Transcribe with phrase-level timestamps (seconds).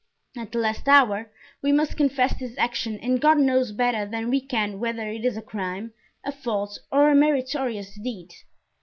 [0.35, 1.29] At the last hour
[1.61, 5.37] we must confess this action and God knows better than we can whether it is
[5.37, 5.93] a crime,
[6.25, 8.33] a fault, or a meritorious deed.